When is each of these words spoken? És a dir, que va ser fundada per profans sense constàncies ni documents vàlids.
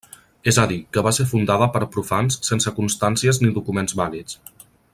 És 0.51 0.57
a 0.61 0.63
dir, 0.69 0.77
que 0.95 1.03
va 1.07 1.11
ser 1.17 1.25
fundada 1.33 1.67
per 1.75 1.81
profans 1.97 2.39
sense 2.47 2.73
constàncies 2.79 3.41
ni 3.45 3.53
documents 3.59 3.95
vàlids. 4.01 4.41